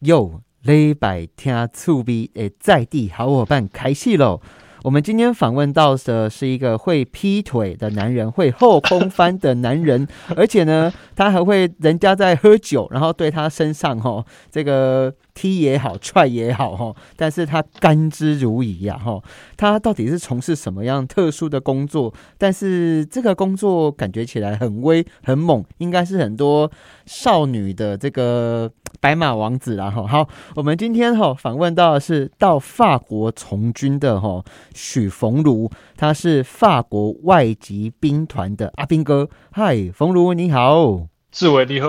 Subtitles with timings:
[0.00, 4.40] 又礼拜听醋逼诶，在地好伙伴开戏喽！
[4.82, 19.22] 我们今天访问到的是一个会劈腿的男人，会后空翻的男人， 而且呢，他还会人家在喝酒，然后对他身上哈这个踢也好，踹也好哈，但是他甘之如饴呀哈。
[19.56, 22.12] 他到底是从事什么样特殊的工作？
[22.36, 26.70] 但是这个工作感觉起来很威很猛，应该是很多
[27.06, 28.70] 少女的这个。
[29.00, 34.44] 白马王子啦哈，好，我们今天哈访问到的是到法国从军的哈
[34.74, 39.30] 许冯如，他是法国外籍兵团的阿兵哥。
[39.52, 41.88] 嗨，冯如你好，志伟你好，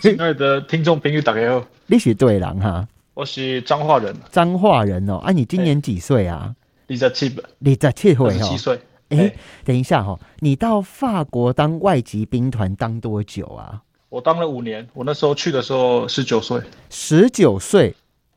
[0.00, 6.52] 亲爱的听众朋友大家好，你是对人哈，我是彰化人，彰化人哦，啊，你今年几岁啊？
[6.88, 7.28] 二十七，
[7.64, 8.80] 二十七岁哈，七岁。
[9.10, 9.32] 哎，
[9.64, 13.82] 等一下哈，你到法国当外籍兵团当多久啊？
[14.08, 16.60] 我当了五年，我那时候去的时候十九岁，
[16.90, 17.94] 十九岁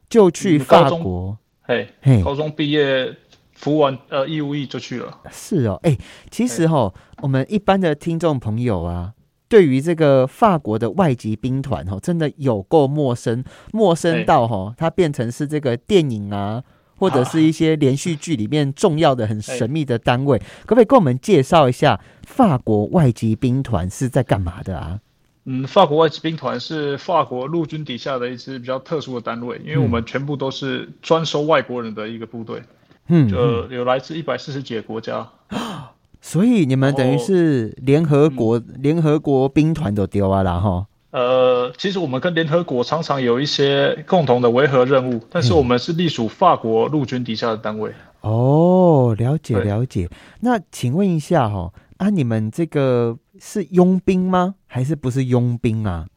[0.08, 3.12] 就去法国，嘿，嘿，高中毕业
[3.54, 5.18] 服完呃义务役就去了。
[5.32, 5.98] 是哦，哎，
[6.30, 6.94] 其实哈，
[7.24, 9.14] 我们一般的听众朋友啊，
[9.50, 16.64] 对于这个法国的外籍兵团哈，真的有够陌生，陌生到哈，它变成是这个电影啊，
[16.96, 20.38] 或者是一些连续剧里面重要的很神秘的单位。
[20.38, 25.00] 可不可以跟我们介绍一下法国外籍兵团是在干嘛的啊？
[25.46, 32.62] 嗯，法国外籍兵团是法国陆军底下的一支比较特殊的单位，因为我们全部都是专收外国人的一个部队，
[33.08, 35.28] 嗯，就有来自一百四十几个国家，
[36.22, 40.86] 所以你们等于是联合国联合国兵团都丢啊了哈。
[41.12, 47.92] 呃，其实我们跟联合国常常有一些共同的维和任务，但是我们是隶属法国陆军底下的单位。
[48.22, 50.10] 哦，了解了解。
[50.42, 51.72] 那请问一下哈。
[51.98, 54.56] 啊，你们这个是佣兵吗？
[54.68, 56.08] 还是不是佣兵啊？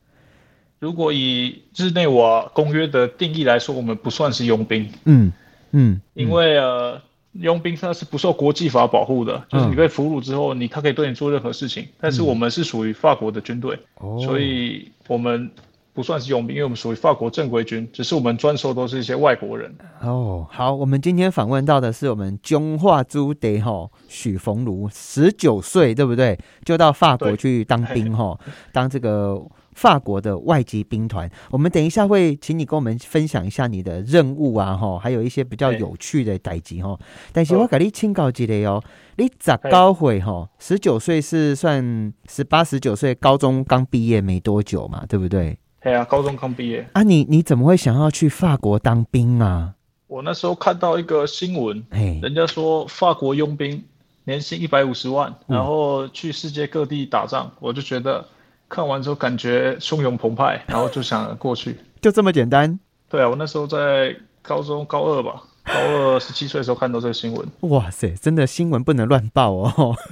[0.79, 4.89] 如果以日内瓦公约的定义来说，我们不算是佣兵。
[5.07, 5.33] 嗯
[5.73, 7.01] 嗯，因为呃，
[7.33, 11.89] 佣兵他是不受国际法保护的，就是你被俘虏之后，你他可以对你做任何事情。
[11.99, 13.79] 但是我们是属于法国的军队，
[14.25, 15.51] 所以我们。
[15.95, 19.75] 不算是佣兵，因为我们属于法国正规军，只是我们专收都是一些外国人。
[20.01, 26.39] 哦，好，我们今天访问到的是我们中化朱德哈许逢如，十九岁对不对？
[26.65, 28.39] 就到法国去当兵哈，
[28.73, 29.39] 当这个
[29.73, 31.31] 法国的外籍兵团。
[31.51, 36.99] 我们等一下会请你跟我们分享一下你的任务啊哈，还有一些比较有趣的代际哈。
[37.33, 38.83] 但是我给你请教一个哦，
[39.17, 40.49] 你咋高会哈？
[40.59, 45.59] 十九岁是算十八十九岁，高中刚毕业没多久嘛，对不对？
[45.83, 49.75] 对啊，高中刚毕业啊，你你怎么会想要去法国当兵啊？
[50.07, 51.85] 我那时候看到一个新闻，
[52.21, 53.83] 人家说法国佣兵
[54.25, 58.25] 年薪一百五十万，然后去世界各地打仗，我就觉得
[58.69, 62.79] 看完之后感觉汹涌澎湃， 然后就想过去，就这么简单。
[63.09, 67.49] 对啊，我那时候在高中高二吧，高二十七岁的时候看到这个新闻。
[67.71, 69.97] 哇塞，真的新闻不能乱报哦。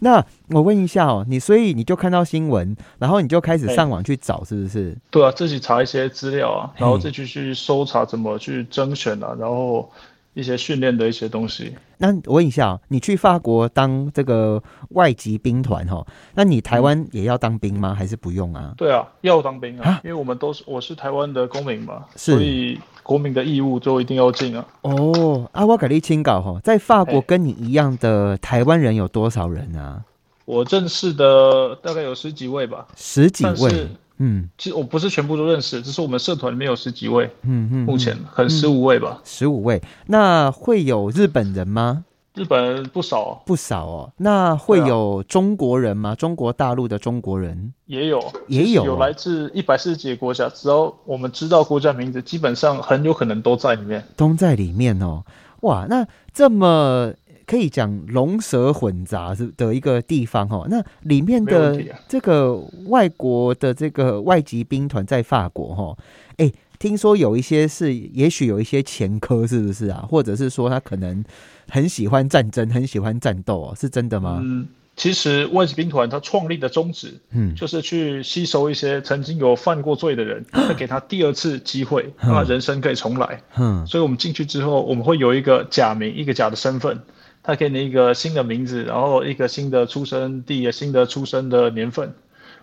[0.00, 4.96] 那我问一下哦，你所以你就看到新闻，然后你就开始上网去找，是不是？
[5.10, 9.90] 对啊，自己查一些资料啊，然后自己去搜查怎么去征选啊，然后
[10.34, 11.74] 一些训练的一些东西。
[11.98, 17.94] 那我问一下，你去法国当这个外籍兵团哈，那你台湾也要当兵吗？
[17.94, 18.74] 还是不用啊？
[18.76, 24.66] 对啊，要当兵啊，因为我们都是我是台湾的公民嘛，所以国民的义务就一定要进啊。
[24.82, 30.02] 哦，阿瓦格利清稿哈，在法国跟你一样的台湾人有多少人啊？
[30.44, 33.88] 我认识的大概有十几位吧，十几位。
[34.18, 37.30] 嗯，其实我不是全部都认识，只是我们社团里面有十几位。
[37.42, 39.20] 嗯嗯，目前可能十五位吧。
[39.24, 42.05] 十五位，那会有日本人吗？
[42.36, 44.12] 日本人不少，不少哦。
[44.18, 46.14] 那会有中国人吗？
[46.14, 50.48] 中国大陆的中国人也有，也有，有来自一百四十几个国家。
[50.50, 55.24] 只要我们知道国家名字，基本上很有可能都在里面，都在里面哦。
[55.62, 57.12] 哇，那这么。
[57.46, 65.96] 可以讲龙蛇混杂是的一个地方哦，那里面的这个外国的这个外籍兵团在法国哈，
[66.38, 70.04] 哎，听说有一些是，也许有一些前科，是不是啊？
[70.08, 71.24] 或者是说他可能
[71.68, 74.40] 很喜欢战争，很喜欢战斗哦，是真的吗？
[74.42, 83.42] 嗯，其实外籍兵团他创立的宗旨，嗯，就是去吸收一些曾经有犯过罪的人， 再给他第二次机会，让他人生可以重来。
[83.56, 87.00] 嗯，所以我们进去之后，我们会有一个假名，一个假的身份。
[87.42, 92.12] 他给你一个新的名字，然后一个新的出生地、新的出生的年份，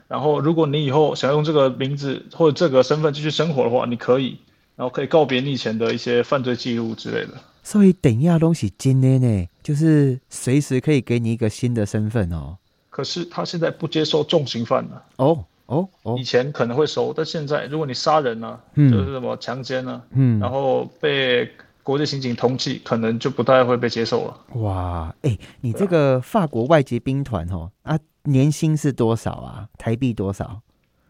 [0.07, 4.37] 然后如果你以后想用这个名字或者这个身份继续生活的话，你可以，
[4.75, 7.33] 然后可以告别你以前的一些犯罪记录之类的。
[7.63, 12.57] 所以等一下东西今天呢，就是随时可以给你一个新的身份哦。
[12.89, 15.03] 可是他现在不接受重刑犯了。
[15.17, 15.45] 哦。
[15.65, 21.49] 哦哦，以前可能会收，但现在如果你杀人呢，就是什么强奸呢，嗯，然后被
[21.81, 24.61] 国际刑警通缉，可能就不太会被接受了。
[24.61, 29.67] 哇，哎，你这个法国外籍兵团哦，啊，年薪是多少啊？
[29.77, 30.61] 台币多少？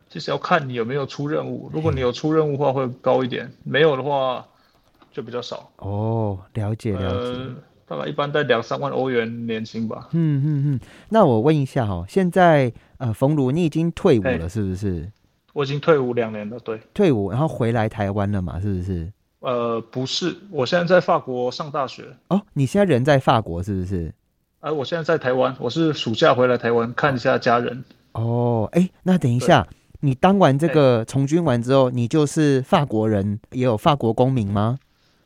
[0.09, 4.45] 其实要看你有没有出任务，如果你有出任务的话会高一点， 没有的话
[5.11, 5.69] 就比较少。
[5.77, 7.39] 哦，了解了解。
[7.85, 10.09] 大概一般在两三万欧元年薪吧。
[10.11, 10.79] 嗯嗯嗯。
[11.09, 15.11] 那我问一下哈，现在呃，冯鲁你已经退伍了是不是？
[15.51, 16.79] 我已经退伍两年了，对。
[16.93, 18.59] 退伍然后回来台湾了嘛？
[18.59, 19.11] 是不是？
[19.41, 22.05] 呃，不是，我现在在法国上大学。
[22.29, 24.13] 哦，你现在人在法国是不是？
[24.63, 27.83] 呃，我现在在台湾，我是暑假回来台湾看一下家人。
[28.13, 29.67] 哦，哎，那等一下。
[29.99, 34.79] 你当完这个从军完之后，你就是法国人，也有法国公民吗？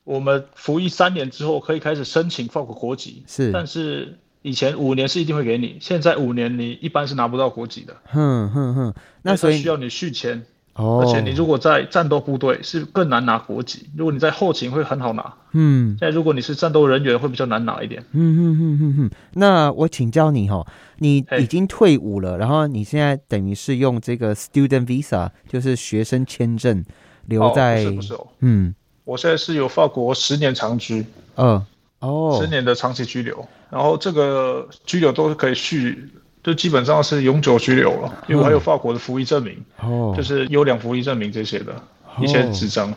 [0.05, 3.51] 我们服役三年之后可以开始申请法国国籍，是。
[3.51, 7.95] 但是以前五年是一定会给你，现在五年你一般是拿不到国籍的。
[8.05, 10.43] 哼哼哼，那所以需要你续签。
[10.77, 15.33] 哦，而且你如果在战斗部队是更难拿国籍，如果你在后勤会很好拿。
[15.53, 18.03] 嗯，现在如果你是战斗人员会比较难拿一点。
[18.12, 19.12] 嗯嗯嗯嗯嗯。
[19.33, 20.63] 那我请教你哈，
[21.00, 26.85] 你已经退伍了，然后你现在等于是用这个 student visa，就是学生签证
[27.25, 27.83] 留在。
[27.83, 28.27] 不是不是哦。
[28.41, 31.03] 嗯，我现在是有法国十年长居。
[31.38, 31.65] 嗯
[32.01, 32.38] 哦。
[32.39, 36.07] 十年的长期居留，然后这个居留都是可以续。
[36.47, 41.75] 就基本上是永久居留了，因为我还有法国的服役证明，哦，就是优良服役证明这些的
[42.21, 42.94] 一些纸张。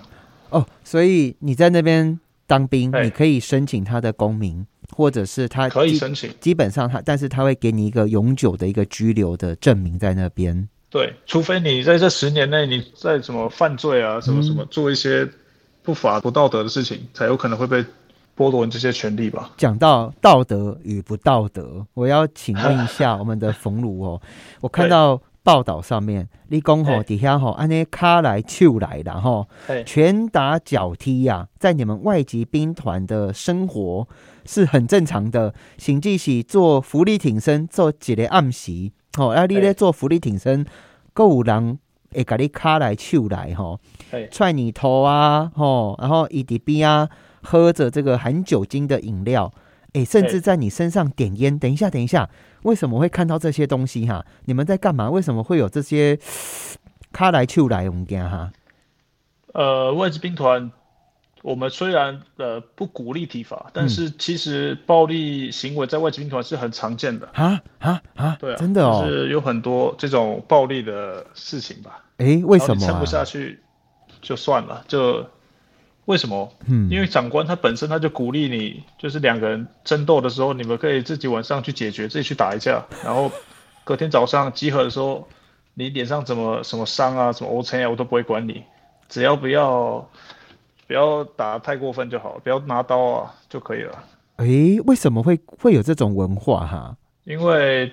[0.51, 4.65] 哦，所以你在那边当兵，你可以申请他的公民，
[4.97, 6.31] 或者是他可以申请。
[6.39, 10.69] 基本上他，但是他会给你一个永久的一个居留的证明在那边。
[10.89, 15.29] 对，除非你在这十年内你在什么犯罪啊，什么什么做一些
[15.83, 17.85] 不法不道德的事情，才有可能会被。
[18.41, 19.51] 剥夺你这些权利吧。
[19.59, 24.23] 讲到道德与不道德，我要请问一下 我们的冯鲁哦。
[24.63, 29.47] 我看到报道上面，你讲吼底下吼，按那卡来球来然后
[29.85, 34.09] 拳打脚踢呀，在你们外籍兵团的生活
[34.47, 35.53] 是很正常的。
[35.77, 39.33] 请记起做福利挺身，做几个暗习哦。
[39.33, 40.65] 啊，你咧做福利挺身，
[41.13, 41.79] 够有人
[42.15, 43.79] 会甲你卡来球来吼，
[44.31, 47.07] 踹你头啊吼，然后伊伫边啊。
[47.43, 49.53] 喝着这个含酒精的饮料，
[49.93, 51.59] 哎，甚至在你身上点烟。
[51.59, 52.29] 等一下，等一下，
[52.63, 54.25] 为什么会看到这些东西哈？
[54.45, 55.11] 你们在干嘛？
[55.11, 56.19] 为什么会有这些
[57.13, 57.89] 卡来秋来？
[57.89, 58.53] 我们讲哈。
[59.55, 60.71] 呃，外籍兵团，
[61.43, 67.29] 我们虽然呃不鼓励体罚，但是其实暴力行为在外籍兵团是很常见的。
[67.33, 68.37] 啊啊啊！
[68.39, 72.05] 对啊，真的哦，是有很多这种暴力的事情吧？
[72.19, 73.61] 哎，为什么撑不下去
[74.21, 74.85] 就算了？
[74.87, 75.27] 就。
[76.11, 76.53] 为什么？
[76.67, 83.31] 嗯，因为长官他本身他就鼓励你，就是两个人争斗的时候，你们可以自己晚上去解决，自己去打一架， 然后
[83.85, 85.29] 隔天早上集合的时候，
[85.75, 88.65] 你脸上怎么什么伤啊，什么 O 青啊，我都不会管你，
[89.09, 90.05] 只要不要
[90.89, 94.03] 不要打太过分就好，不要拿刀啊就可以了。
[94.39, 96.97] 诶，为什么会会有这种文化哈？
[97.23, 97.93] 因为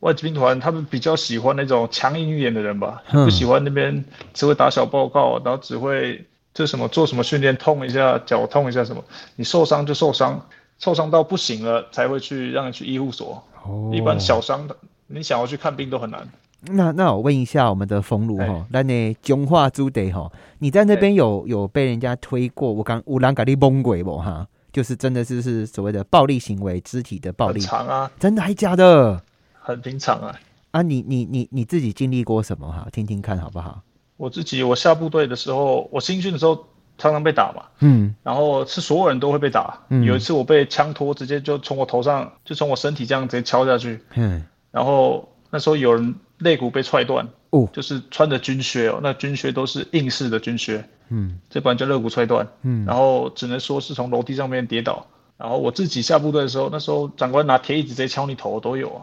[0.00, 4.04] 外籍兵团他们比较喜欢那种强硬一点的人吧，不喜欢那边
[4.34, 6.26] 只会打小报告，然后只会。
[6.54, 9.02] 这什么做什么训练痛一下脚痛一下什么，
[9.36, 10.40] 你受伤就受伤，
[10.78, 13.42] 受伤到不行了才会去让你去医护所。
[13.64, 14.76] 哦，一般小伤的，
[15.06, 16.28] 你想要去看病都很难。
[16.64, 22.72] 那那我问一下我们的冯鲁哈，那你中化朱得哈，你在那边有有被人家推过？
[22.72, 24.46] 我刚乌兰嘎利崩鬼不哈？
[24.72, 27.60] 就是真的是是所谓的暴力行为，肢体的暴力。
[27.60, 29.22] 常啊，真的还假的？
[29.60, 30.38] 很平常啊。
[30.70, 32.86] 啊，你你你你自己经历过什么哈？
[32.92, 33.82] 听听看好不好？
[34.22, 36.54] 我自己，我下部队的时候，我新训的时候
[36.96, 39.76] 常常被打嘛，嗯，然后是所有人都会被打。
[39.88, 55.04] 嗯有一次我被枪托，直接就从我头上，就从我身体这样直接敲下去，嗯，然后那时候有人肋骨被踹断，哦，就是穿着军靴哦，那军靴都是硬式的军靴，嗯，这不然就肋骨踹断，嗯，然后只能说是从楼梯上面跌倒。
[55.36, 59.02] 然后我自己下部队的时候，那时候长官拿铁椅子直接敲你头都有啊。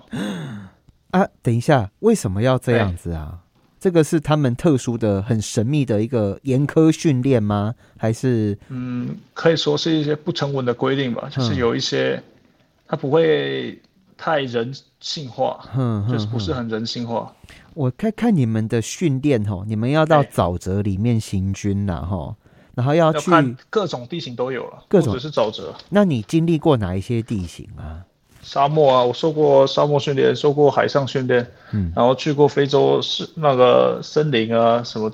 [1.12, 3.40] 啊，等一下，为什么要这样子啊？
[3.80, 7.74] 这个是他们特殊的、很神秘的一个严苛训练吗？
[7.98, 11.30] 还是嗯，可以说是一些不成文的规定吧。
[11.32, 12.22] 就是有一些，
[12.88, 13.80] 它不会
[14.18, 17.34] 太人性化，嗯，就是不是很人性化。
[17.74, 22.36] 我看看你们的训练哈，你们要到沼泽里面行军呐哈，
[22.76, 23.32] 然后要去
[23.70, 25.74] 各种地形都有了，各种是沼泽。
[25.88, 28.04] 那你经历过哪一些地形啊？
[28.42, 35.12] 沙漠啊，我受过沙漠训练，受过海上训练，嗯，然后去过非洲是那个森林啊，什么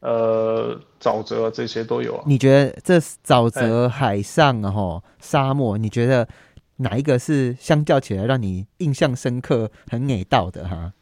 [0.00, 2.22] 呃沼泽这些都有啊。
[2.26, 6.28] 你觉得这沼泽、海上啊，哈，沙漠，你觉得
[6.76, 10.92] 哪一个是相较起来让你印象深刻、很美到的哈？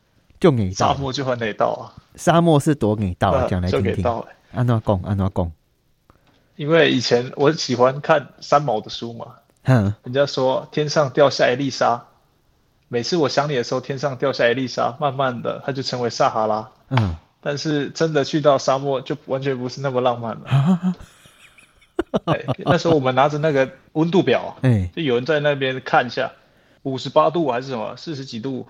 [0.40, 4.04] 就给到沙漠就很给到啊，沙漠是多给到，讲来听听。
[4.52, 5.00] 安怎讲？
[5.02, 5.52] 安怎讲？
[6.56, 9.26] 因为以前我喜欢看三毛的书嘛，
[9.66, 12.04] 嗯，人家说天上掉下一粒沙，
[12.88, 20.94] 每次我想你的时候，天上掉下一粒沙，慢慢的它就成为撒哈拉，嗯，但是真的去到沙漠就完全不是那么浪漫了。
[22.58, 26.30] 那时候我们拿着那个温度表，哎，就有人在那边看一下，
[26.82, 28.66] 五十八度还是什么，四十几度，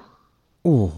[0.62, 0.90] 哦，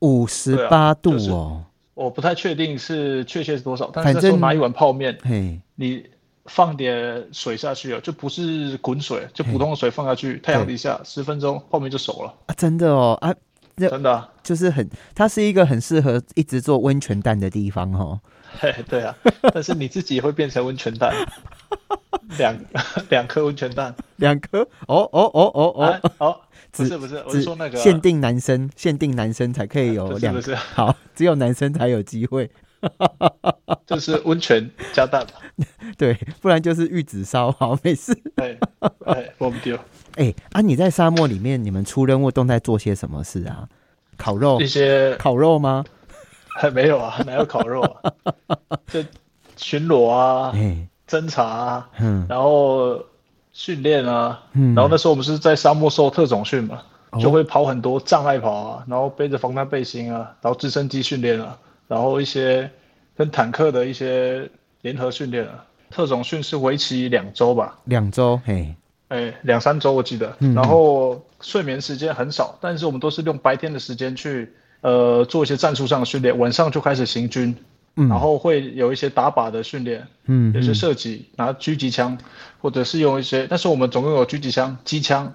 [0.00, 5.58] 五十八度哦，我不太确定是确切是多少，但是那时候拿一碗泡面，嘿。
[5.76, 6.04] 你。
[6.52, 12.34] 放点水下去哦，就不是滚水，就普通的水放下去，太阳底下十分钟，后面就熟了。
[12.46, 12.54] 啊！
[12.56, 13.32] 真的哦啊，
[13.76, 18.20] 真的就是很，它是一个很适合一直做温泉蛋的地方哦。
[18.58, 19.14] 嘿， 对啊，
[19.54, 21.14] 但是你自己会变成温泉蛋，
[22.36, 22.58] 两
[23.08, 24.62] 两颗温泉蛋，两颗？
[24.88, 26.10] 哦哦哦哦哦。
[26.18, 26.40] 哦，
[26.72, 30.52] 不是不是，我是说那个限定男生，限定男生才可以有两，不是。
[30.56, 32.50] 好，只有男生才有机会。
[33.86, 35.34] 就是温泉加蛋吧，
[35.98, 38.16] 对，不然就是玉子烧，好，没事。
[38.36, 38.56] 哎
[39.06, 39.76] 哎，忘不掉。
[40.16, 43.68] 哎啊，你在沙漠里面，你们出任务都在做些什么事啊？
[44.16, 44.60] 烤肉？
[44.60, 45.84] 一些烤肉吗？
[46.58, 48.12] 还没有啊，哪有烤肉啊？
[48.86, 49.02] 就
[49.56, 50.52] 巡逻啊，
[51.08, 53.02] 侦查啊，嗯，然后
[53.52, 56.82] 训练啊，嗯，然后那时候我们是在沙漠受特种训嘛，
[57.18, 61.56] 就会跑很多障碍跑啊，然后背着防弹背心啊，然后直升机训练啊。
[61.90, 62.70] 然后一些
[63.16, 64.48] 跟坦克的一些
[64.82, 67.76] 联合训练啊，特种训是为期两周吧？
[67.86, 68.72] 两周，嘿，
[69.08, 70.32] 哎，两三周我记得。
[70.54, 77.56] 然后睡眠时间很少，但是我们都是用白天的时间去呃做一些战术上的训练，晚上就开始行军，
[77.96, 82.16] 然后会有一些打靶的训练，嗯，有些射击拿狙击枪，
[82.60, 85.34] 或者是用一些，但是我们总共有狙击枪、机枪，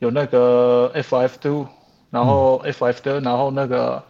[0.00, 1.64] 有那个 F F two，
[2.10, 4.02] 然后 F F 的，然后那个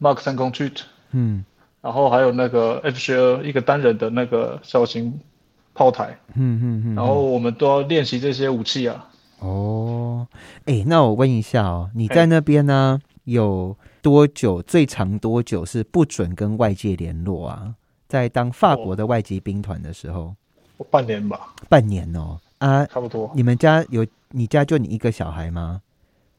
[0.00, 0.70] Mark 三空 t
[1.12, 1.44] 嗯，
[1.80, 5.18] 然后还有那个 F 十二一个单人的那个小型
[5.74, 9.08] 炮台，嗯嗯嗯，然后我们都要练习这些武器啊。
[9.38, 10.26] 哦，
[10.64, 14.62] 哎，那我问一下哦，你在那边呢有多久？
[14.62, 17.74] 最长多久是不准跟外界联络啊？
[18.08, 20.34] 在当法国的外籍兵团的时候，
[20.90, 21.54] 半年吧。
[21.68, 23.30] 半年哦，啊，差不多。
[23.34, 25.82] 你们家有你家就你一个小孩吗？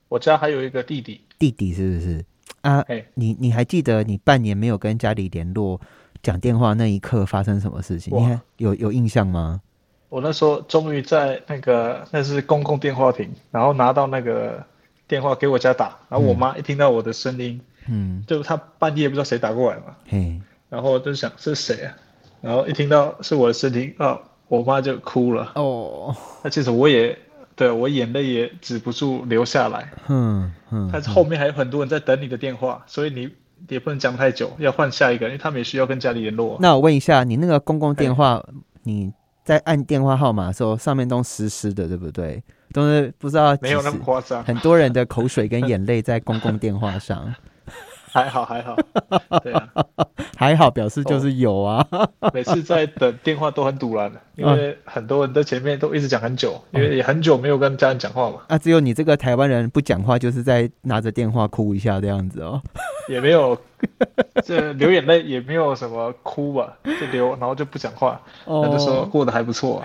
[0.10, 1.22] 我家还有一个弟弟。
[1.38, 2.26] 弟弟是不是？
[2.62, 5.80] 啊，你你还记得你半年没有跟家里联络、
[6.22, 8.18] 讲电话那一刻发生什么事情？
[8.18, 9.62] 你看有有印象吗？
[10.10, 14.66] 我那时候终于在那个那是公共电话亭，然后拿到那个
[15.08, 21.94] 电话给我家打，然后我妈一听到我的声音，嗯，就她半夜不知道谁打过来嘛，嘿，然后就想是谁啊，
[22.42, 25.51] 然后一听到是我的声音啊，我妈就哭了。
[25.56, 27.18] 哦，那其实我也。
[27.58, 33.28] 对我眼泪也止不住流下来，嗯嗯，但是后面还有很多人在等你的电话，所以你
[33.68, 36.56] 也不能讲太久，要换下一个，因为他们也需要跟家里联络。
[36.62, 38.46] 那我问一下，你那个公共电话，
[38.84, 39.12] 你
[39.44, 42.44] 在按电话号码的时候，上面都湿湿的，对不对？
[42.74, 47.34] 都是不知道没有那么夸张，很多人的口水跟眼泪在公共电话上。
[48.12, 48.76] 还好还好，
[49.44, 49.68] 对啊，
[50.36, 51.86] 还好表示就是有啊。
[52.34, 58.38] 每次在等电话都很堵然的， 因为很多人在前面都一直讲很久，因为也很久没有跟家人讲话嘛。
[58.48, 62.62] 啊，只有你这个台湾人不讲话，就是在拿着电话哭一下这样子哦。
[63.10, 63.58] 也没有，
[64.44, 69.84] 这流眼泪也没有什么哭吧，就流，然后就不讲话，那就说过得还不错。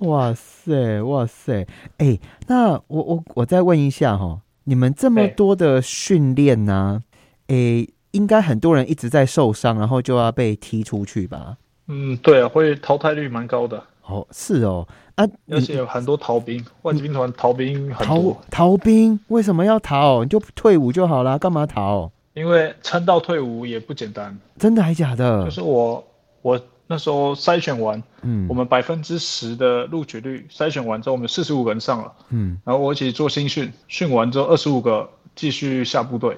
[0.00, 1.66] 哇塞哇塞，
[1.98, 7.02] 哎，那我我我再问一下哈，你们这么多的训练呢？
[7.48, 11.56] 诶，应该很多人一直在受伤，然后就要被踢出去吧？
[11.88, 13.82] 嗯，对啊，会淘汰率蛮高的。
[14.06, 14.86] 哦，是哦，
[15.16, 18.36] 啊，而且有很多逃兵，外籍兵团逃兵很多。
[18.50, 20.22] 逃兵为什么要逃？
[20.22, 22.10] 你就退伍就好了，干嘛逃？
[22.34, 24.36] 因为撑到退伍也不简单。
[24.58, 25.44] 真的还假的？
[25.44, 26.04] 就是我，
[26.42, 36.36] 我那时候筛选完，嗯，我们百分之十的录取率筛选完之后，我们四十五个人上了，嗯，然后我一起做新训，训完之后二十五个继续下部队。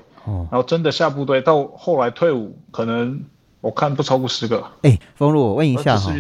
[0.51, 3.21] 然后真的下部队，到后来退伍，可能
[3.61, 4.65] 我看不超过十个。
[4.83, 6.13] 哎，冯璐，我问一下哈，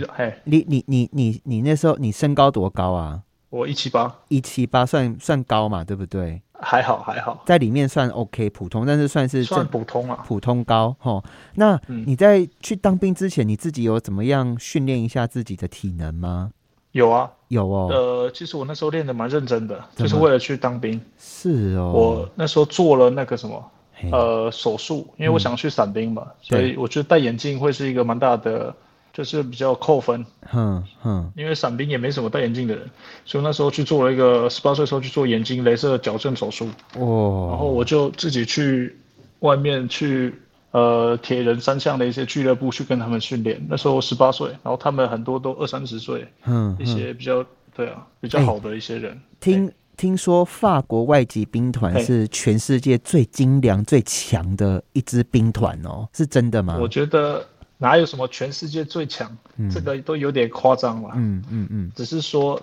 [0.45, 3.23] 你你你你你那时候你身高多高啊？
[3.50, 6.43] 我一七八，一七八算算高嘛，对不对？
[6.61, 11.23] 还好还好，在里面算 OK 普通，但是算是算普通啊，普通高哈。
[11.55, 16.50] 那你在去当兵之前，你自己有怎么样训练一下自己的体能吗？
[16.93, 17.88] 有啊，有哦。
[17.91, 21.00] 呃，其实我那时候练的蛮认真的，就是为了去当兵。
[21.17, 23.71] 是哦，我那时候做了那个什么。
[24.12, 28.75] 呃，手术，因为我想去伞兵嘛，所以我觉得戴眼镜会是一个蛮大的，
[29.12, 30.25] 就是比较扣分。
[30.52, 32.88] 嗯嗯，因为伞兵也没什么戴眼镜的人，
[33.25, 36.69] 所以那时候去做了一个十八岁时候去做眼睛镭射矫正手术。
[36.95, 38.97] 哦，然后我就自己去
[39.40, 40.33] 外面去
[40.71, 43.61] 呃铁人三项的一些俱乐部去跟他们训练。
[43.69, 49.21] 那时候十八岁，然后他们很多都二三十岁，嗯，一些比较对啊比较好的一些人。
[49.40, 56.78] 听听说法国外籍兵团是全世界最精良最强的一支兵团哦，是真的吗？
[56.81, 57.45] 我觉得。
[57.81, 59.31] 哪有什么全世界最强？
[59.73, 61.11] 这个都有点夸张了。
[61.14, 62.61] 嗯嗯嗯，只是说，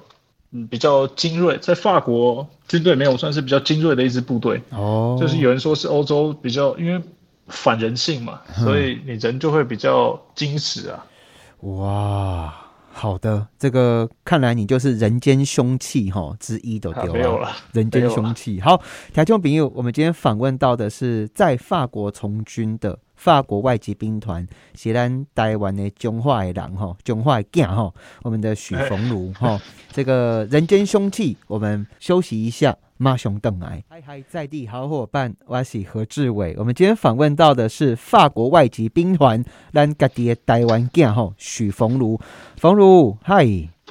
[0.52, 4.62] 嗯，比较精锐，在法国军队没有算是比较精锐的一支部队。
[4.72, 7.02] 哦，就是有人说是欧洲比较，因为
[7.48, 11.06] 反人性嘛，所以你人就会比较矜持啊。
[11.62, 12.54] 哇，
[12.98, 17.52] 好的，这个看来你就是人间凶器哈之一都丢了。
[17.74, 18.62] 人间凶器。
[18.62, 18.82] 好，
[19.14, 22.98] 台中朋友，我们今天访问到的是在法国从军的。
[23.16, 27.94] 法国外籍兵团是咱台湾的中华的人哈，中华的囝哈，
[28.24, 29.60] 我们的许逢如哈，
[29.92, 33.84] 这个人间凶器，我们休息一下，马上邓来。
[33.90, 36.56] 嗨嗨，在地好伙伴，我是何志伟。
[36.58, 39.44] 我们今天访问到的是法国外籍兵团
[39.74, 42.20] 咱家己的台湾囝哈，许逢如。
[42.58, 43.46] 逢如，嗨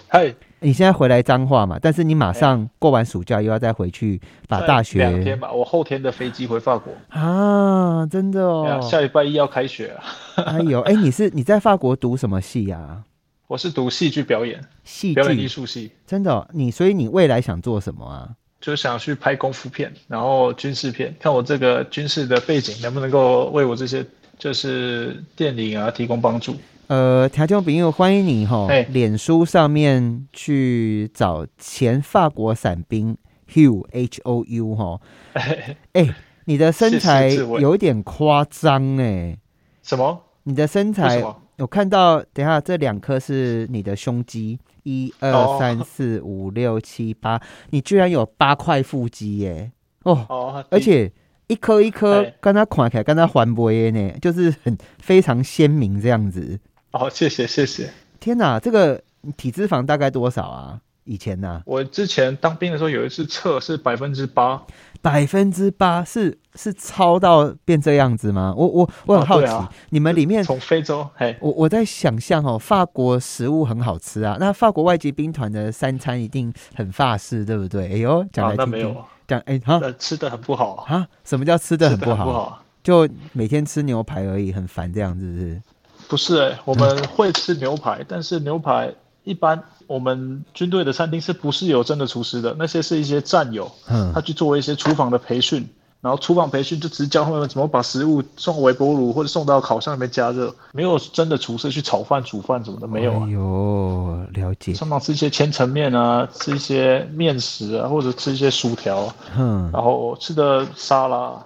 [0.09, 0.35] 嗨。
[0.65, 1.79] 你现在回来彰化嘛？
[1.81, 4.19] 但是你马上过完暑假又要再回去
[4.49, 5.53] 把大学两天吧。
[5.53, 8.81] 我后天的飞机回法国啊，真的哦。
[8.81, 10.03] 下礼拜一要开学啊。
[10.47, 13.03] 哎呦， 哎，你是你在法国读什么系呀？
[13.47, 15.93] 我是读戏剧表演，戏表演艺术系。
[16.07, 18.31] 真的，你所以你未来想做什么啊？
[18.59, 24.03] 就想去拍功夫片，然后军事片，看我这个军事的背景能不能够为我这些
[24.39, 26.57] 就是电影啊提供帮助。
[26.87, 33.17] 呃，条件朋友欢迎你哈，脸书上面去找前法国伞兵
[33.51, 35.01] Hugh H O U 哈，
[35.95, 36.15] 哎，
[36.45, 39.39] 你的身材有点夸张哎，
[39.83, 40.25] 什么？
[40.43, 41.25] 你的身材，
[41.57, 49.73] 我看到，等下这两颗是你的胸肌，一二三四五六七八，你居然有八块腹肌耶，
[50.03, 51.11] 哦，而且
[51.47, 56.61] 一颗一颗跟他看起来跟他环波耶呢，就是很非常鲜明这样子。
[56.99, 57.91] 好， 谢谢谢谢。
[58.21, 59.03] 天哪，这个
[59.37, 60.81] 体脂肪大概多少啊？
[61.03, 61.61] 以前呢？
[61.67, 64.63] 我之前当兵的时候有一次测是百分之八，
[65.03, 68.55] 百分之八是是超到变这样子吗？
[68.57, 77.93] 我我我很好奇，你们里面从非洲，嘿，我我在想象哦，法国食物很好吃啊，那法国外籍兵团的三餐一定很法式，对不对？
[77.93, 81.07] 哎呦，讲来听听，讲哎哈，吃的很不好啊？
[81.25, 82.63] 什么叫吃的很不好？
[82.83, 85.61] 就每天吃牛排而已，很烦这样子是？
[86.09, 88.93] 不是哎，我们会吃牛排，但是牛排
[89.25, 92.55] 一般我们军队的餐厅是不是有真的厨师的？
[92.59, 95.67] 那些是一些战友，嗯，他去做一些厨房的培训，
[96.01, 103.27] 然后厨房培训就只教他们怎么把食物送微波炉或者送到烤箱里面加热，没有真的厨师去炒饭、煮饭什么的，没有啊。
[103.29, 104.75] 有了解。
[104.75, 111.43] 上常吃一些千层面啊，吃一些面食啊，或者吃一些薯条，嗯，然后吃的沙拉，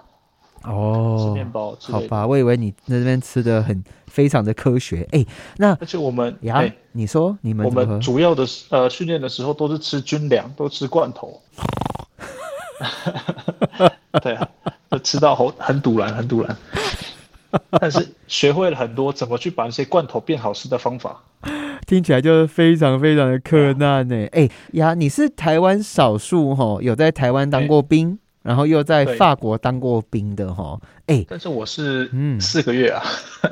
[0.63, 3.83] 哦，吃面包，好吧，我以为你那边吃的很。
[4.09, 5.23] 非常的科学，哎，
[5.57, 11.39] 那而且我们呀，你说你们我们主要的呃训练的时候都是吃军粮，都吃罐头，
[14.23, 14.49] 对啊，
[15.03, 16.57] 吃到很很堵然，很堵然，
[17.79, 21.21] 但是学会了很多怎么去把那些罐头变好吃的方法，
[21.85, 24.25] 听起来就是非常非常的困难呢。
[24.31, 28.17] 哎呀，你是台湾少数哈有在台湾当过兵。
[28.41, 32.39] 然后又在法国当过兵的哈，哎，但是我是嗯。
[32.39, 33.03] 四个月啊，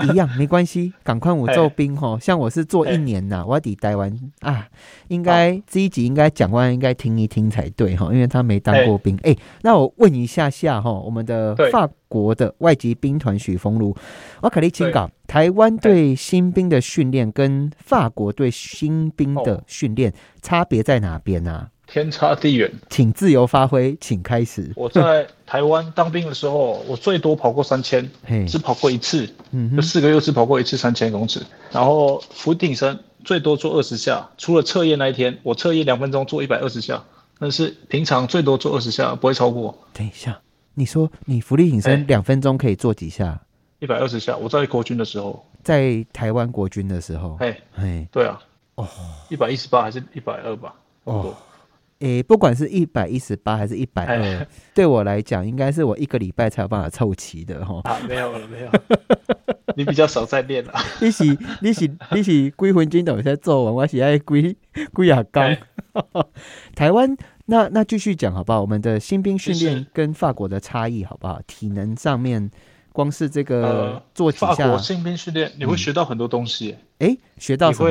[0.04, 2.18] 一样没关系，赶快我做兵哈。
[2.20, 4.66] 像我是做一年呐，我要抵待完啊，
[5.10, 9.18] 应该这一集应该讲完应该听一听才对哈，因为他没当过兵。
[9.24, 13.96] 哎，那我问一下下哈，我们的法国的外籍兵团许峰如，
[14.42, 21.68] 我可以请讲台湾对新兵的训练跟法国对新兵的训练差别在哪边呢？
[21.88, 24.72] 天差地远，请自由发挥，请开始。
[24.76, 28.08] 我在台湾当兵的时候，我最多跑过三千，
[28.46, 29.28] 只跑过一次，
[29.76, 31.42] 就四个月只跑过一次三千公尺。
[31.72, 37.02] 然后俯卧撑最多做二十下，除了测验那一天，我测验两分钟做一百二十下，
[37.40, 39.78] 但是平常最多做二十下，不会超过。
[39.94, 40.38] 等一下，
[40.74, 43.42] 你说你浮力挺身两分钟可以做几下？
[43.80, 44.36] 一百二十下。
[44.36, 48.38] 我在国军的时候，在台湾国军的时候，哎哎，对啊，
[48.76, 48.88] 哦，
[49.30, 50.76] 一百一十八还是一百二吧？
[51.06, 51.34] 哦。
[52.00, 57.82] 诶，不管是一百一十八还是一百二，对我来讲，应该是我一个礼拜才有办法凑齐的哈。
[57.86, 58.70] 啊，没有了，没有。
[59.76, 60.74] 你比较少在练了。
[61.02, 61.24] 你是
[61.62, 64.56] 你是你是归魂筋斗在做完，我是爱归
[64.94, 65.56] 归亚刚。
[66.76, 68.62] 台湾，那那继续讲好不好？
[68.62, 71.42] 我们的新兵训练跟法国的差异好不好？
[71.48, 72.52] 体能上面，
[72.92, 74.54] 光是这个做几下。
[74.54, 76.76] 法国新兵训练你会学到很多东西。
[77.00, 77.90] 哎，学到什么？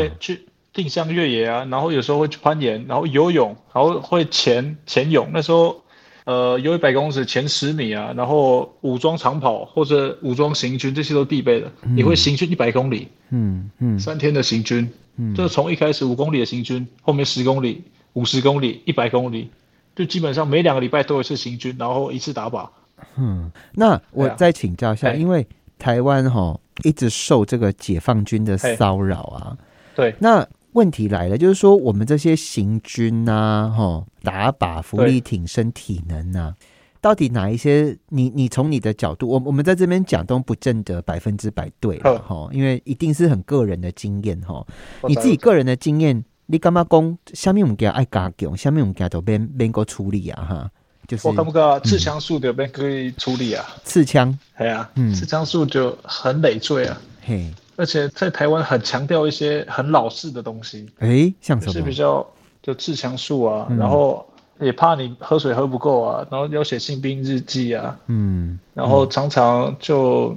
[0.76, 5.30] 定向越野啊，然后有时候会去攀岩，然后游泳，然后会潜潜泳。
[5.32, 5.82] 那时候
[6.24, 11.72] 呃，游一百公尺前十米啊，然后武装长跑或者武装行军，这些都必备的。
[11.80, 19.50] 你会行军一百公里，嗯嗯，三天的行军，嗯，就是从一开始五公里的行军，后面十公里、五十公里、一百公里，
[19.94, 22.68] 就基本上每两个礼拜都有一次行军，然后一次打靶。
[23.16, 25.46] 嗯，那我再请教一下，因为
[25.78, 29.56] 台湾哈一直受这个解放军的骚扰啊，
[29.94, 30.46] 对，那。
[30.76, 36.52] 问题来了，就是说我们这些行军呐，哈，打靶、浮力挺身、体能呐，
[37.00, 37.96] 到底哪一些？
[38.10, 44.66] 你你从你的角度，我我们在这边讲都不见得百分之百对了，哈，因为一定是很个人的经验，哈。
[45.08, 47.18] 你自己个人的经验，你干嘛讲？
[47.32, 50.70] 下面我们给爱加强，下面我们给都边边个处理啊，哈。
[51.08, 57.50] 就是我感觉刺枪术的边可以处理啊，刺枪，对啊，嗯，刺枪术就很累赘啊，嘿。
[57.76, 61.72] 而且在台湾很强调一些很老式的东西，哎，像什么？
[61.72, 62.26] 是比较
[62.62, 64.26] 就自强术啊，然后
[64.60, 70.36] 也怕你喝水喝不够啊，然后要写新兵日记啊，嗯，然后常常就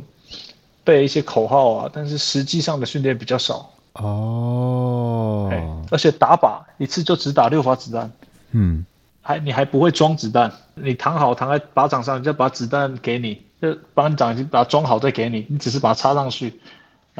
[0.83, 5.49] 背一些口号啊，但是实际上的训练比较少哦。
[5.91, 8.11] 而且打靶一次就只打六发子弹，
[8.51, 8.85] 嗯，
[9.21, 16.59] 还你还不会装子弹，你躺好躺在靶场上，人家把子弹给你，就班长已经把它装好再给你，你只是把它插上去。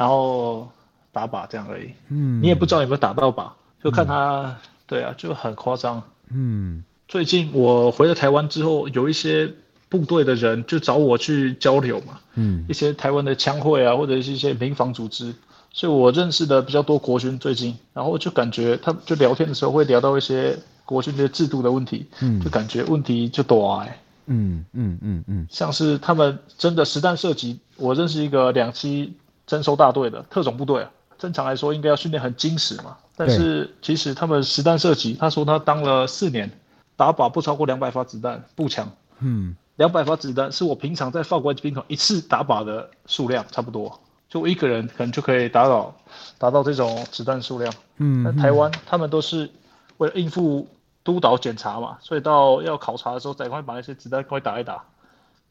[0.00, 0.66] 然后
[1.12, 3.50] 打靶这样而已，嗯，你也不知道有没有打到靶，
[3.84, 6.82] 就看他，对啊，就很夸张，嗯。
[7.06, 9.52] 最近我回了台湾之后，有一些
[9.90, 15.34] 部队的人就找我去交流嘛，嗯，一些台湾的枪会啊，或者是一些民防组织，
[15.70, 29.10] 所以我认识的比较多国军最近，然后就感觉他就聊天的时候会聊到一些国军的制度的问题，嗯，就感觉问题就多哎，嗯嗯嗯嗯，像是他们真的实弹射击，我认识一个两栖。
[29.50, 32.96] 征收大队的特种部队啊，正常来说应该要训练很精实嘛。
[33.16, 36.48] 但是其实他们实弹射击，他说他当了四年，
[36.94, 38.88] 打靶不超过两百发子弹，步枪。
[39.18, 45.92] 嗯，两百发子弹是我平常在法国兵团一次打靶的数量差不多，就我一个人可能就可以打到
[46.38, 47.74] 达到这种子弹数量。
[47.96, 49.50] 嗯，那台湾他们都是
[49.96, 50.68] 为了应付
[51.02, 54.84] 督导检查嘛，所以到要考察的时候，赶快把那些子弹快打一打。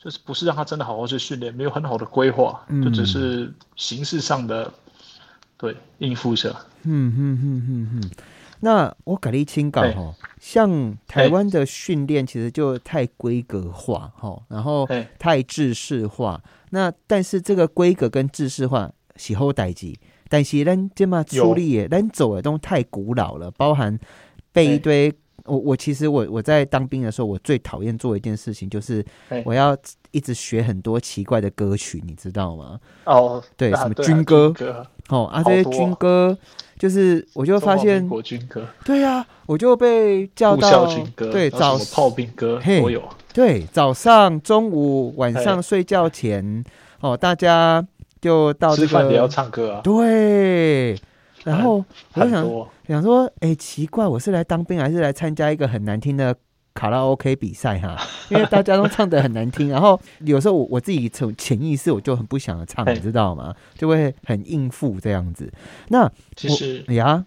[0.01, 4.73] 就是不是让他真的好好去训练，没有很好的规划，就只是形式上的
[5.57, 6.49] 对应付一下。
[6.83, 8.11] 嗯嗯嗯嗯嗯。
[8.61, 16.41] 那我改立清港哈，像台湾的训练其实就太规格化哈，然后太制式化。
[16.69, 23.99] 那但是这个规格跟制式化喜后代际，但是咱这么处理也，咱走的都太古老了，包含
[24.53, 25.13] 被一堆。
[25.49, 29.03] 我我其实我我在当兵的时候，我最讨厌做一件事情，就是
[29.43, 29.75] 我要
[30.11, 32.79] 一直学很多奇怪的歌曲，你知道吗？
[33.05, 34.53] 哦，对，什么军歌，
[35.09, 36.37] 哦啊，这些军歌，
[36.77, 46.63] 就是我就发现国军歌，对呀，我就被叫到军歌，对，早炮兵歌都有，对，早上、中午、晚上睡觉前，
[47.01, 47.85] 哦，大家
[48.21, 50.99] 就到吃饭也要唱歌啊，对。
[51.45, 51.83] 然后
[52.15, 52.45] 我就想
[52.93, 56.35] 想说，哎，奇怪，我是来当兵还是来参加一个很难听的
[56.73, 57.95] 卡拉 OK 比赛哈？
[58.29, 63.53] 因为大家都唱的很难听，然后有时候我我自己从潜意识我就很不想唱，你知道吗？
[63.77, 65.51] 就会很应付这样子。
[65.89, 67.23] 那其实呀，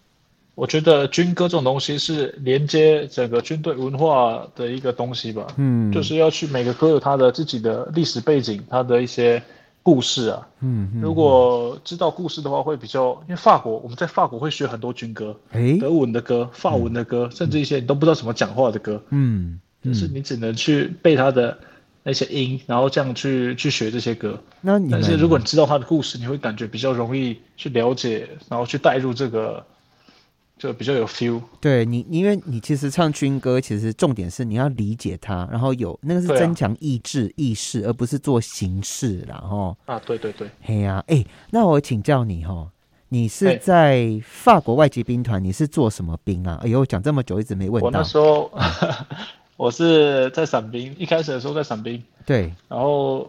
[0.55, 5.46] 我觉得军歌这种东西是连接整个军队文化的一个东西吧。
[5.59, 9.42] 嗯，就是要去每个歌有它的自己的历史背景，它的一些。
[9.83, 21.59] 故事啊，嗯，如果知道故事的话，会比较，因为法国我们在法国会学很多军歌，哎，德文的歌、法文的歌，甚至一些你都不知道怎么讲话的歌，嗯，就是你只能去背它的
[22.03, 24.38] 那些音，然后这样去去学这些歌。
[24.61, 29.64] 那你但是如果你知道它的故事，你会感觉比较容易去了解，然后去带入这个。
[30.62, 42.70] 就比较有 feel，对你，因为你其实唱军歌，其实重点是你要理解它，然后有那个是增强意志意识，而不是做形式，然后啊，对对对，嘿呀，哎，那我请教你哈，
[43.09, 46.61] 你是在法国外籍兵团，你是做什么兵啊？
[46.62, 47.87] 哎呦，讲这么久一直没问到。
[47.87, 48.48] 我那时候
[49.59, 53.29] 我是在伞兵，一开始的时候在伞兵，对，然后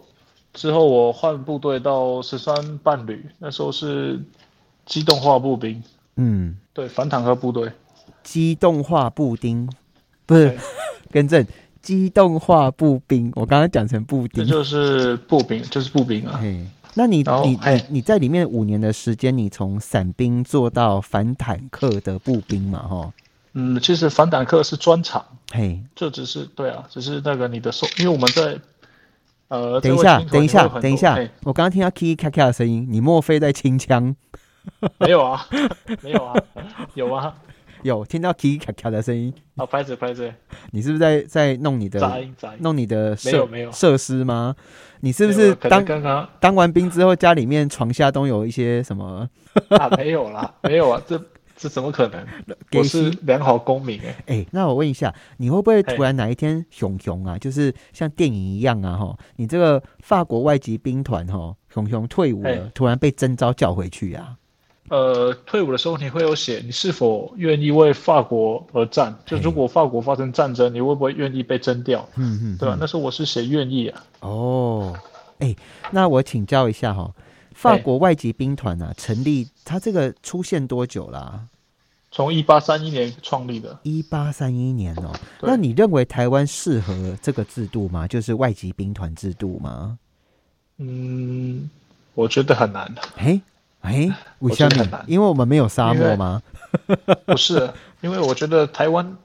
[0.54, 4.22] 之后我换部队到十三伴旅，那时候是
[4.86, 5.82] 机动化步兵。
[6.15, 7.71] 嗯，对，反坦克部队，
[8.23, 9.69] 机动化步兵，
[10.26, 10.58] 不是，
[11.12, 11.45] 更正，
[11.82, 13.32] 机动化步兵。
[13.36, 16.39] 我刚刚讲成步兵，这就是步兵，就是步兵啊。
[16.41, 16.65] 嘿。
[16.95, 22.88] 那你你你你在里面五年的时间，你从伞兵做到反坦克的步兵嘛？
[22.88, 23.12] 哈，
[23.54, 28.60] 嗯，其实反坦克是专场，嘿，这只是对啊，只是那个你的手，因为我们在，
[29.47, 34.15] 呃，等一下，等一下，等一下，我刚刚听到 K 咔咔的声音，你莫非在清枪？
[34.99, 35.45] 没有啊，
[36.02, 36.34] 没有啊，
[36.93, 37.36] 有啊，
[37.82, 39.34] 有听到叽咔咔的声音。
[39.58, 40.34] 好，拍子拍子。
[40.71, 42.60] 你是不是在在弄你的杂音杂音？
[42.62, 44.56] 弄你的没有没有设施吗？
[45.02, 49.30] 你是不是当刚刚当完兵之后，家里面床下都有一些什么？
[49.69, 51.21] 啊，没有啦，没有啊，这
[51.58, 52.26] 这怎么可能？
[52.73, 54.15] 我是良好公民哎。
[54.28, 58.95] 哎，那我问一下，你会不会突然哪一天熊熊啊，就是像电影一样啊？
[58.95, 64.38] 哈，你这个法国外籍兵团哈，熊熊退伍了，突然被征召叫回去呀？
[64.94, 69.12] 呃，退伍的时候你会有写，你是否愿意为法国而战？
[69.26, 72.08] 就如果法国发生战争，你会不会愿意被征调？
[72.16, 72.78] 嗯嗯，对吧？
[72.80, 74.04] 那时候我是写愿意啊。
[74.20, 74.96] 哦，
[75.40, 75.56] 哎，
[75.90, 77.12] 那我请教一下哈，
[77.56, 81.42] 法国外籍兵团啊，成立它这个出现多久啦？
[82.12, 83.76] 从一八三一年创立的。
[83.82, 88.08] 一八三一年哦，那你认为台湾适合这个制度吗？
[88.08, 89.98] 就是外籍兵团制度吗？
[90.78, 91.68] 嗯，
[92.14, 92.94] 我觉得很难。
[93.18, 93.42] 哎。
[93.84, 95.04] 哎，为什么？
[95.08, 96.41] 因为我们没有沙漠吗？
[97.26, 97.69] 不是，
[98.02, 99.17] 因为我觉得台湾，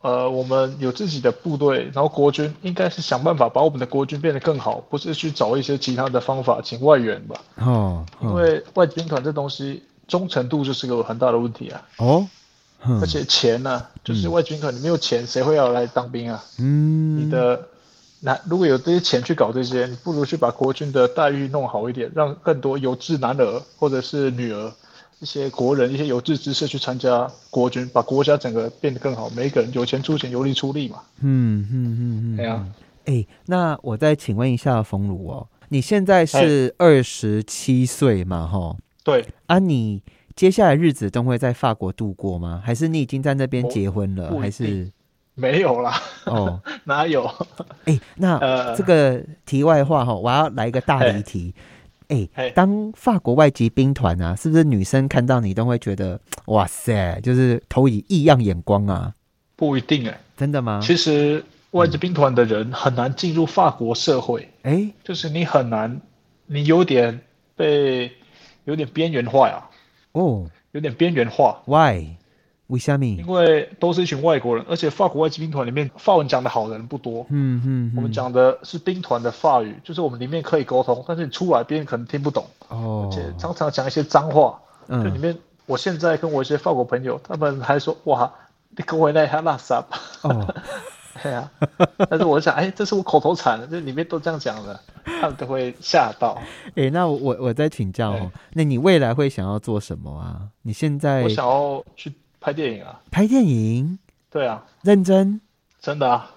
[0.00, 7.36] 呃，我们有自己的部队，然后国军应该是想办法把我们的国军变得更好，不是去找一些其他的方法请外援吧？
[7.56, 11.82] 哦，因为外军团这东西忠诚度就是个很大的问题啊。
[11.98, 12.26] 哦，
[13.00, 16.42] 而且钱呢，就是外军团你没有钱，谁会要来当兵啊？
[16.58, 17.68] 嗯，你的。
[18.20, 24.72] 那如果有这些钱去搞这些，你不如去把国军的待遇弄好一点，让更多有志男儿或者是女儿，
[25.20, 29.30] 一些国人、一些有志之士去参加国军，把国家整个变得更好。
[29.30, 30.98] 每一个人有钱出钱，有力出力嘛。
[31.20, 32.36] 嗯嗯嗯嗯。
[32.36, 32.66] 对啊。
[33.04, 38.46] 哎，那我再请问一下冯鲁哦，你现在是二十七岁嘛？
[38.46, 38.76] 哈。
[39.04, 39.24] 对。
[39.46, 40.02] 啊，你
[40.34, 42.60] 接下来日子都会在法国度过吗？
[42.64, 44.36] 还是你已经在那边结婚了？
[44.40, 44.90] 还是？
[45.38, 47.24] 没有啦，哦， 哪有？
[47.84, 51.54] 哎，那这个题外话哈，我要来一个大离题。
[52.08, 59.14] 哎，当法国外籍兵团啊，是不是女生看到你都会觉得 哇塞，就是投以异样眼光啊？
[59.54, 60.80] 不一定哎，真的吗？
[60.82, 66.00] 其实外籍兵团的人很难进入法国社会，哎，就是你很难，
[66.46, 67.20] 你有点
[67.54, 68.10] 被
[68.64, 69.62] 有点边缘化呀。
[70.12, 71.62] 哦，有点边缘化。
[71.66, 72.16] Why？
[72.68, 73.04] 为什么？
[73.04, 77.26] 因为都是一群外国人，而且法国外籍兵团里面法文讲的好的人不多。
[77.30, 82.44] 嗯嗯，我们讲的是兵团的法语，就是我们里面可以沟通，但是你出来别人可能听不懂。
[82.68, 84.60] 哦，而且常常讲一些脏话。
[84.88, 88.30] 嗯，就里面，我现在跟我一些法国朋友，他们还说哇，
[88.76, 89.84] 你跟我那还拉萨。
[90.22, 90.54] 哦，
[91.22, 91.50] 对啊。
[92.10, 96.38] 但是我想，哎，这是我口头禅，这里面都这样讲的，他们都会吓到。
[96.76, 98.14] 哎，那我我再请教，
[98.52, 100.48] 那你未来会想要做什么啊？
[100.62, 102.12] 你现在我想要去。
[102.48, 103.02] 拍电影啊！
[103.10, 103.98] 拍电影，
[104.30, 105.38] 对啊，认真，
[105.82, 106.34] 真的啊！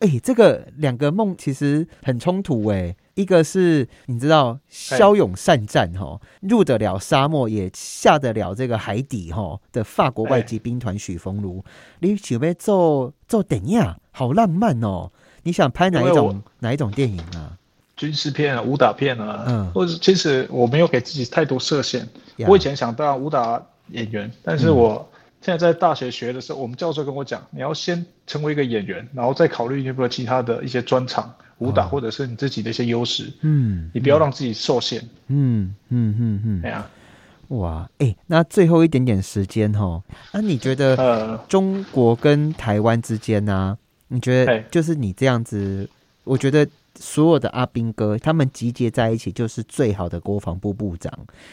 [0.00, 2.94] 哎，这个两个梦其实很冲突哎。
[3.14, 11.64] 一个是你知道骁勇善战哈，入得了沙漠也下得了这个海底哈的法国外籍兵团许峰如，
[12.00, 15.10] 你准备做做电影，好浪漫哦！
[15.44, 17.56] 你想拍哪一种哪一种电影啊？
[17.96, 22.06] 军事片啊，武打片啊，嗯，或者其实我没有给自己太多设限。
[22.46, 25.08] 我以前想当武打演员，但是我。
[25.44, 33.30] 现在在大学学的时候，我们教授跟我讲，你要先成为一个演员，然后再考虑有没有其他的一些专长，武打或者是你自己的一些优势。
[33.42, 35.02] 嗯，你不要让自己受限。
[35.26, 36.90] 嗯嗯嗯嗯，对啊。
[37.48, 40.02] 哇，哎，那最后一点点时间哈，
[40.32, 43.76] 那你觉得呃，中国跟台湾之间呢？
[44.08, 45.86] 你觉得就是你这样子，
[46.24, 46.66] 我觉得。
[46.98, 51.12] 所有的阿兵哥，他们集结在一起就是最好的国防部部长，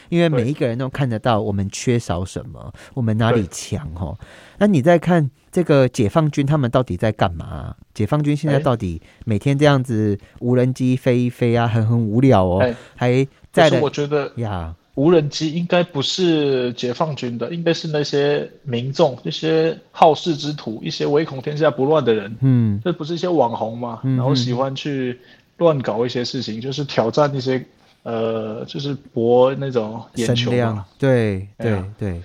[0.09, 4.17] 因为每一个人都看得到我们缺少什么，我们哪里强哦。
[4.59, 7.75] 那你在看这个解放军，他们到底在干嘛？
[7.93, 13.81] 解放军现在到底每天这样子无人机飞一飞啊，很很无聊哦，还在的。
[13.81, 22.35] 我觉得呀，无人机应该不是解放军的，应该是那些民众，一些好事之徒，一些唯恐天下不乱的人。
[22.41, 23.99] 嗯，这不是一些网红嘛？
[24.03, 25.19] 然后喜欢去。
[25.57, 27.63] 乱搞一些事情，就是挑战一些，
[28.01, 30.83] 呃，就是博那种眼球嘛。
[30.97, 32.19] 对对对，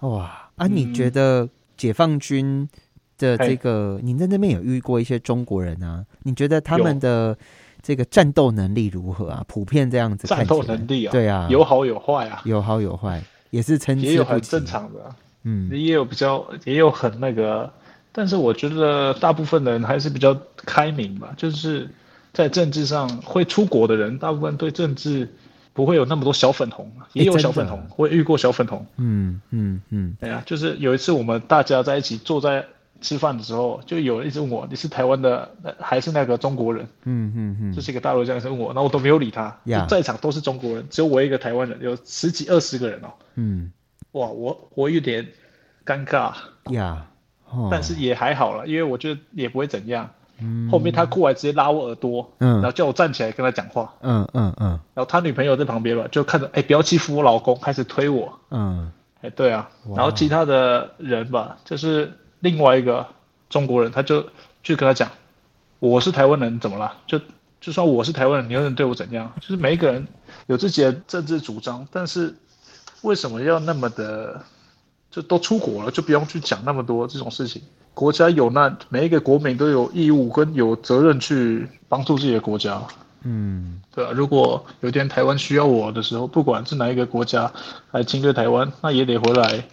[0.00, 0.66] 哇啊！
[0.66, 1.48] 你觉得
[1.78, 2.68] 解放军
[3.16, 6.04] 的这个，你在那边有遇过一些中国人啊？
[6.24, 7.34] 你觉得他们的
[7.84, 9.44] 这个战斗能力如何啊？
[9.46, 17.72] 普遍这样子，战斗能力啊，对啊，有好有坏啊，有好有坏，也是称也有很正常的，嗯，也有比较，也有很那个，
[18.10, 21.88] 但是我觉得大部分人还是比较开明吧，就是。
[22.34, 25.32] 在政治上会出国的人，大部分对政治
[25.72, 28.84] 不会有那么多小粉红，也有小粉红，我也遇过小粉红。
[28.96, 32.64] 嗯嗯嗯，对啊，就是有一次我们大家在一起坐在
[33.00, 36.86] 吃饭的时候，就有人一直问我，你是台湾的还是那个中国人？
[37.04, 39.56] 嗯嗯嗯，这是一个大陆这样问我，然后我都没有理他，
[39.88, 43.08] 在场都是中国人，只有我一个台湾人，有十几二十个人哦。
[43.34, 43.72] 嗯，
[44.12, 45.26] 哇，我我有点
[45.84, 46.32] 尴尬。
[46.70, 47.06] 呀。
[47.70, 50.10] 但是也还好了，因为我觉得也不会怎样。
[50.40, 62.12] 嗯，后面他过来直接拉我耳朵，嗯，然后叫我站起来跟他讲话，嗯嗯嗯，然后他女朋友在旁边吧，就看着，哎，不要欺负我老公，开始推我，嗯，哎，对啊，然后其他的人吧，就是
[62.44, 63.04] 另外一个
[63.48, 64.24] 中国人，他就
[64.62, 65.10] 去跟他讲，
[65.80, 66.92] 我是台湾人，怎么了？
[67.06, 67.18] 就
[67.60, 69.32] 就算我是台湾人，你又能对我怎样？
[69.40, 70.06] 就是每一个人
[70.46, 72.34] 有自己的政治主张，但是
[73.02, 74.40] 为什么要那么的？
[75.10, 77.62] 就都出国了，就不用去讲那么多这种事情。
[77.94, 82.82] 国家有难，每一个国民都有义务跟有责任去帮助自己的国家。
[83.22, 84.10] 嗯，对啊。
[84.12, 87.52] 如果有一天台湾需要我的时候，不管是哪一个国家
[87.92, 89.64] 来侵略台湾，那也得回来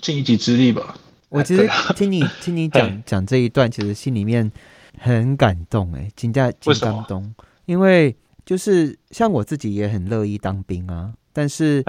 [0.00, 0.94] 尽一己之力吧。
[1.28, 4.50] 我其实听你 听你讲讲这一段，其实心里面
[4.98, 7.34] 很感动哎，金家金刚东，
[7.64, 11.84] 因为就是像我自己也很乐意当兵啊，但是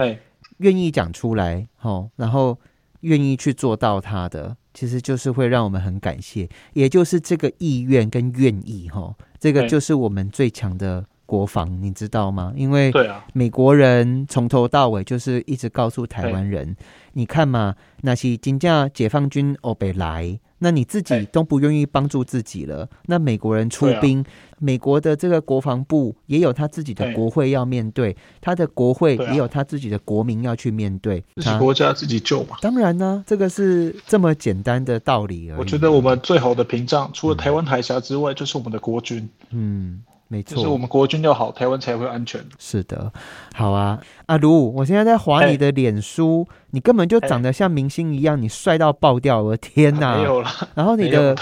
[0.58, 2.58] 愿意讲出来，哦，然后。
[3.02, 12.54] 愿意去做到他的，其实就是会让我们很感谢，也就是这个意愿跟愿意哈，这个就是我们最强的国防，你知道吗？
[12.56, 12.90] 因为
[13.34, 16.74] 美国人从头到尾就是一直告诉台湾人，
[17.12, 20.40] 你看嘛，那些金价解放军欧北来。
[20.60, 24.24] 那你自己都不愿意帮助自己了，那美国人出兵，
[24.58, 32.56] 美国的这个国防部也有他自己的国会要面对，他的国会也有他自己的国民要去面对，自己国家自己救嘛。
[32.60, 35.58] 当然呢，这个是这么简单的道理而已。
[35.60, 39.28] 我觉得我们最好的屏障，除了台湾海峡之外，就是我们的国军。
[39.50, 40.02] 嗯。
[40.28, 42.44] 没错，就是我们国军要好，台湾才会安全。
[42.58, 43.12] 是的，
[43.54, 50.18] 好啊，阿卢，我现在在划你的脸书，你根本就长得像明星一样，你帅到爆掉，我的天哪！
[50.18, 51.34] 没有了，然后你的。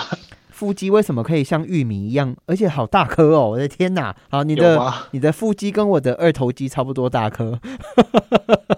[0.57, 3.51] 腹肌为什么可以像玉米一样，而且好大颗哦！
[3.51, 4.16] 我的天哪！
[4.31, 7.61] 好，你的你的腹肌跟我的二头肌差不多大颗。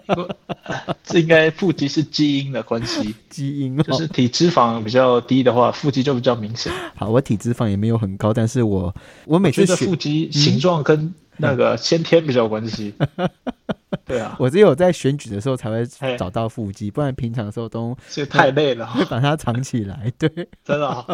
[1.04, 6.72] 这应该腹肌是基因的关系， 基因就是体脂肪比较低的话，腹肌就比较明显。
[6.96, 8.92] 好，我体脂肪也没有很高，但是我
[9.24, 11.14] 我每次腹肌形状跟。
[11.40, 12.92] 那个先天比较有关系，
[14.04, 17.96] 对啊，我只有在选举的时候才会找到腹肌，不然平常的时候都
[18.28, 20.12] 太累了，会把它藏起来。
[20.18, 20.28] 对，
[20.64, 21.06] 真的啊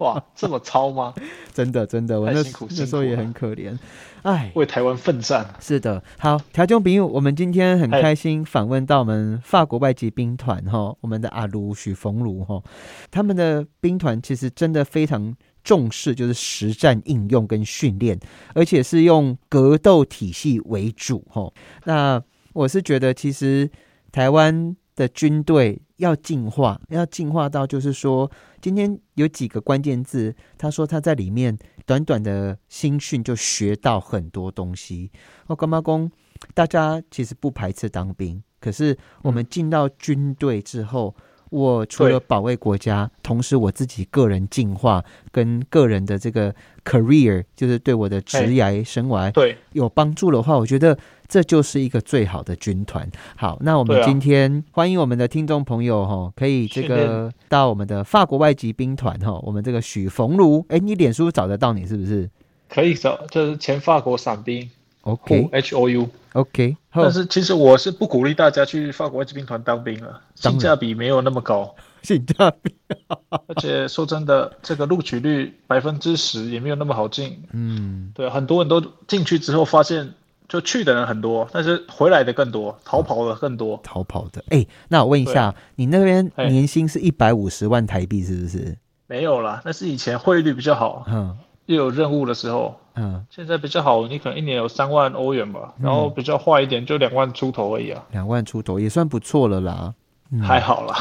[0.00, 1.14] 哇，这么糙吗？
[1.54, 3.78] 真的真的，我那那时候也很可怜，
[4.22, 5.46] 哎，为台湾奋战。
[5.60, 12.62] 是的，好，条件朋友，我们今天很开心访问到我们法国外籍兵团哈，我们的阿卢许冯卢哈，
[13.10, 15.36] 他们的兵团其实真的非常。
[15.64, 18.18] 重视就是实战应用跟训练，
[18.54, 21.24] 而且是用格斗体系为主。
[21.30, 21.52] 吼，
[21.84, 23.70] 那我是觉得，其实
[24.10, 35.10] 台湾的军队要进化，要进化到就是说，今天有几个关键字，他说他在里面短短的新训就学到很多东西。
[35.46, 36.10] 我干妈公，
[36.54, 41.14] 大家其实不排斥当兵，可是我们进到军队之后。
[41.50, 53.10] 我除了保卫国家，同时我自己个人进化跟个人的这个 career，就是对我的职业生涯对有帮助的话，我觉得这就是一个最好的军团。
[53.36, 62.28] 好，那我们今天欢迎我们的听众朋友哈，可以这个到我们的法国外籍兵团哈，我们这个许冯如，哎，你脸书找得到你是不是？
[62.68, 64.68] 可以找，就是前法国伞兵。
[65.02, 66.76] OK，H O U，OK。
[66.92, 71.74] 但是其实我是不鼓励大家去法国外籍兵团当兵了，性价比没有那么高。
[72.02, 72.72] 性价比，
[73.28, 77.42] 而且说真的，这个录取率百分之十也没有那么好进。
[77.52, 80.14] 嗯，对，很多人都进去之后发现，
[80.48, 83.80] 就去的人很多，但是回来的更多，逃跑的更多。
[83.82, 88.76] 逃跑的，哎，那我问一下，你那边年薪是一百五十万台币是不是？
[89.08, 91.04] 没有啦，那是以前汇率比较好。
[91.08, 91.36] 嗯。
[91.68, 98.02] 又有任务的时候，嗯，现在比较好，你可能一年有三万欧元吧，然后比较坏一点就两万出头而已啊。
[98.10, 99.94] 两万出头也算不错了啦，
[100.42, 100.96] 还好啦。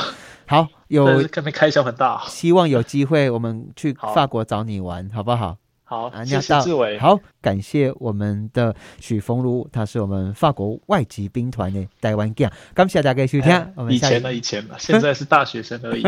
[0.46, 2.22] 好，有可能开销很大。
[2.28, 5.56] 希望有机会我们去法国找你玩，好不好？
[5.86, 7.00] 好，谢谢志伟。
[7.00, 12.52] 好，感谢我们的许峰如，他是我们法国外籍兵团的台湾将。
[12.74, 13.74] 感谢大家收听。
[13.90, 16.04] 以前的，以前了，现在是大学生而已。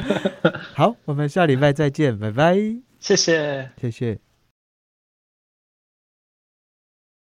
[0.74, 2.89] 好，我们下礼拜再见，拜拜。
[3.00, 4.18] 谢谢，谢谢。